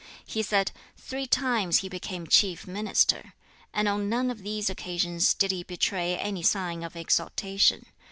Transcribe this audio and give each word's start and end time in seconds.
He 0.25 0.41
said, 0.41 0.71
"Three 0.97 1.27
times 1.27 1.81
he 1.81 1.87
became 1.87 2.25
chief 2.25 2.65
Minister, 2.65 3.33
and 3.71 3.87
on 3.87 4.09
none 4.09 4.31
of 4.31 4.41
these 4.41 4.67
occasions 4.67 5.35
did 5.35 5.51
he 5.51 5.61
betray 5.61 6.17
any 6.17 6.41
sign 6.41 6.81
of 6.81 6.95
exultation. 6.95 7.85